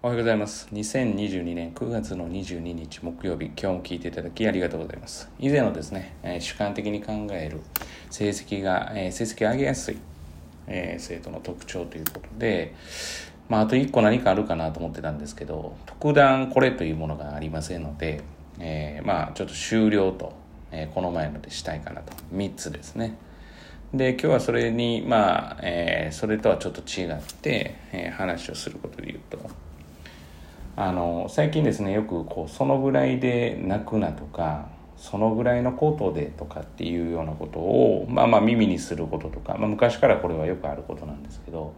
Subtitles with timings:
[0.00, 0.68] おはようございます。
[0.72, 5.28] 2022年9月の22日木曜日、今日も聞いていただきありがとうございます。
[5.40, 7.58] 以前のですね、えー、主観的に考える
[8.08, 9.98] 成績が、えー、成績上げやすい、
[10.68, 12.76] えー、生徒の特徴ということで、
[13.48, 18.22] まあ、あと1個何かあるかなと思ってたんですけど、特段これというものがありませんので、
[18.60, 20.32] えー、まあ、ちょっと終了と、
[20.70, 22.12] えー、この前のでしたいかなと。
[22.32, 23.18] 3つですね。
[23.92, 29.38] で今日はそれにまあ、えー、それとはちょっと違って、えー、話をすることで言うと
[30.80, 41.74] あの最近ですねよくこうそのぐらいで泣くなとかそのぐらいのことでとかっていうようなことをまあまあ耳にすることとか、まあ、昔からこれはよくあることなんですけど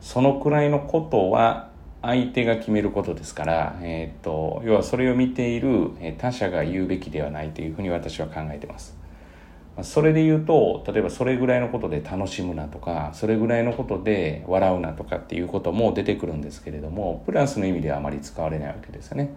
[0.00, 1.70] そのくらいのことは
[2.02, 8.99] 相手が決めることですから、えーと、要はそれを見ている他者が言うべきではないというふうに私は考えてます。
[9.82, 19.34] それで言うと例えばそれぐらいのことで楽しむなとかそれぐらいのことで笑うなとかっていうことも出てくるんですけれどもプラスの意味ではあまり使われないわけですよね。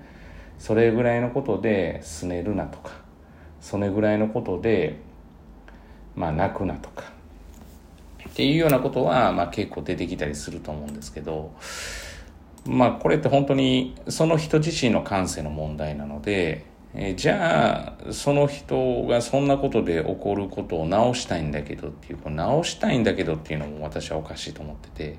[0.59, 2.92] それぐらいのことで拗ねるなとか
[3.59, 4.98] それぐらいのことで
[6.16, 7.04] まあ泣くなとか
[8.30, 11.54] っていうようなことは、まあ、結構出てきたりすると思うんですけど
[12.66, 25.17] まあこれって本当にその人自身の感性の問題なのでえじゃあその人がそんなことで起こることを直したいんだけどっていうこ直したいんだけどっていうのも私はおかしいと思ってて、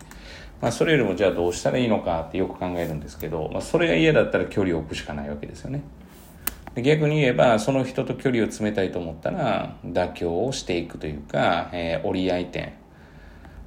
[0.60, 5.82] まあ、それよりもじゃあどうしたらいいのかってよく考えるんですけど、まあ、それが嫌だったら距離を置くしかないわけですよね
[6.76, 12.74] 逆に言えばその人と距離を詰めたいと思ったら妥協をしていくというか、えー、折り合い点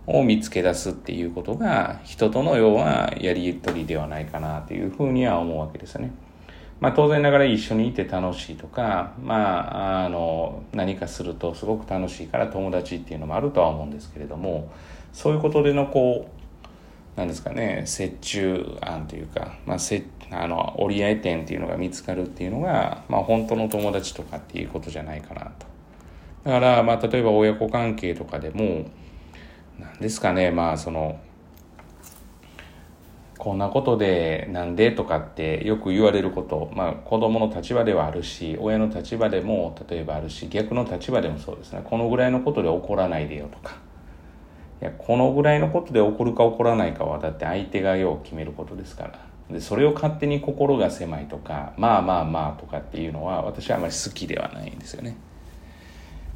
[0.08, 6.12] を見つけ出すっていうことが人との要はやり取りではないかなというふうには思うわけですよね。
[6.80, 14.72] まあ、当然ながら一緒にいて楽しいとか、まあ、あの何かするとすごく楽しいから友達っていうのもあるとは思うんですけれども
[15.12, 16.30] そういうことでのこ
[17.16, 25.66] うなんですかね折衷案というか、まあ、せあの折り合い点っていうのが見つかるっていうのが、まあ、本当の友達とかっていうことじゃないかなと。
[26.44, 28.86] だから、まあ、例えば親子関係とかでも
[29.80, 31.20] 何ですかねまあその
[33.48, 41.80] こんなことでなんでとかってよく言われること、まあ子供の立場ではあるし、親の立場でも例えばあるし、逆の立場でもそうですね。
[41.82, 43.78] このぐらいのことで怒らないでよとか。
[44.82, 49.20] いや、このぐらいのことで起こるか起こらないかはだって相手がよう決めることですから。
[49.50, 55.16] で、それを勝手に心が狭いとか、まあまあまあとかっていうのは私はあまり好きではないんですよね。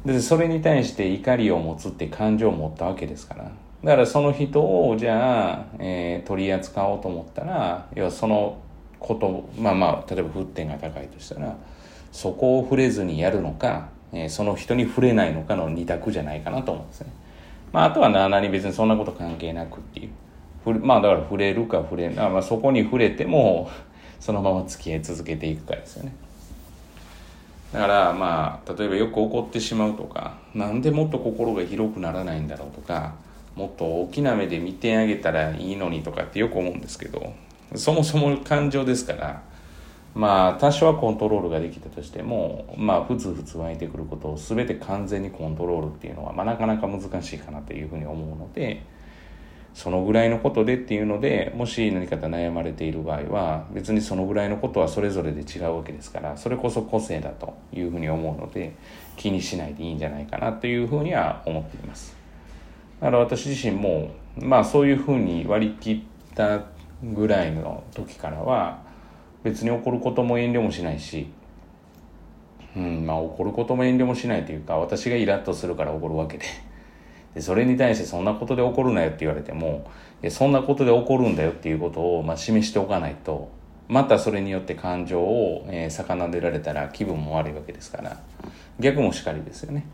[0.06, 3.52] で、それに対して怒りを持つって感情を持ったわけですから。
[3.84, 8.58] だからその人をじゃあ、えー、取り扱おうと思ったら要はその
[9.00, 11.56] ことまあまあ例えば沸点が高いとしたら
[12.12, 17.12] そこを触れずにやるのか、えー、その人に触れないのかの二択じゃないかなと思うんですね。
[17.72, 20.10] まあ、あとはな何別にそんなこと関係なくっていう。
[20.80, 23.68] まあだから触れるか触れない、まあ、そこに触れても
[24.20, 26.14] そのまま付き合い続けていくかですよね。
[27.72, 33.14] だからまあ例えばよく怒ってしまうとかなんでもっと心が広くならないんだろうとか
[33.54, 37.34] もっと大きな目で見てあげたらいいのにとかってよく思うんですけど
[37.74, 39.42] そもそも感情ですから
[40.14, 48.84] まあ多少はコントロールができたとしてもまあふつふつ湧いてくることを全て完全にコントロールっていうのは、まあ、なかなか難しいかなというふうに思うので
[49.74, 58.76] そのぐらいのことでっていうのでもし何か悩まれている場合は別にそのぐらいのことはそれぞれで違うわけですからそれこそ個性だというふうに思うので
[59.16, 62.21] 気にしないでいいんじゃないかなというふうには思っています。
[63.02, 66.62] だから私自身もまあそういうふうに割り切った
[67.02, 68.80] ぐらいの時からは
[69.42, 71.26] 別に怒ることも遠慮もしないし、
[72.76, 76.44] うんまあ、怒ることも遠慮もしないというか私がイラッとするから怒るわけで
[77.34, 79.90] でそれに対してそんなことで怒るなよって言われても
[80.28, 83.50] そんなことで怒るんだよっていうことをまあ示しておかないと
[83.88, 88.20] またそれによって感情を、えー、逆でられたら気分も悪いわけですから
[88.78, 89.86] 逆もしかりですよね。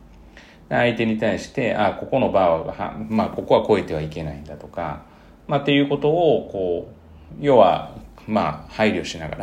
[0.68, 5.02] 相手に対して、あ、ここのバーは、まあ、ここは超えてはいけないんだとか、
[5.46, 9.36] まあ、っていうことを、こう、要は、まあ、配慮しなが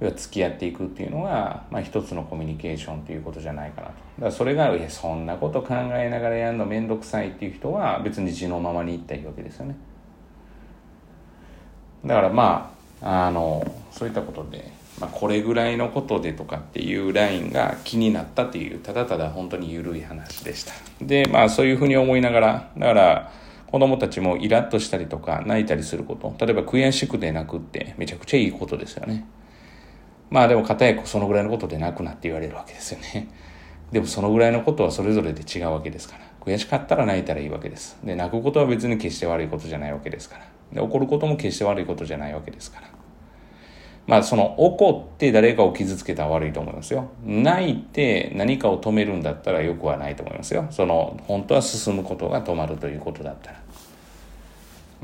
[0.00, 3.92] ら、付き合っていくっていうのが、まあ、一つのコミュニケーションということじゃないかなと。
[3.92, 9.76] だからそれが、いや、そんなこと考えながらやるのめんどくさいっていう人は、別に地のままに行ったらいいわけですよね。
[12.04, 14.70] だからまあ、あの、そういったことで、
[15.00, 20.72] まあ、これぐらいのことでとかっていうラインが気になったっていうただただ本当に緩い話でした。
[21.00, 23.32] でまあそういうふうに思いながらだから
[23.70, 26.34] 子供たちもイラッとしたりとか泣いたりすること。
[26.44, 29.26] 例えば悔しくて泣くってめちゃくちゃいいことですよね。
[30.28, 33.28] まあでも片やそのぐらいのことで泣くなって言われるわけですよね。
[33.90, 36.24] でもそのぐらいのことはそれぞれで違うわけですから。
[36.40, 37.98] 悔しかったら泣いたらいいわけです。
[38.04, 40.44] で泣くことは別に決して悪いことじゃないわけですから。
[40.72, 42.99] で怒ることも決して悪いことじゃないわけですから。
[44.10, 53.60] まあその怒って誰かを傷つけたら悪いと思いますよ泣いて何かを止めるんだったらよくはないと思いますよその本当は進むことが止まるということだったら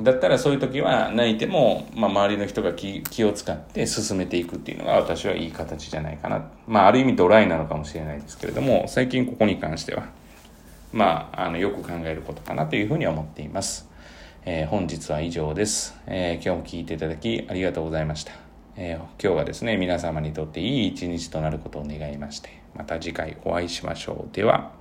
[0.00, 6.50] だったらそういう時は泣いても、まあ、周りの人が気気を使って進めていくっていうのが私はいい形じゃないかな。
[6.66, 10.08] まあある意味ドライなのかもしれないですけれども、最近ここに関しては、
[10.92, 13.88] まあ、あのよく考えることかなというふうに思っています。
[14.44, 18.45] えー、本日は以上です、えー、今日も聞いていただきありがとうございました。
[18.78, 24.34] えー、今日はですね、皆様にとっていい一日となることを願いまして、また次回お会いしましょう。
[24.34, 24.75] では。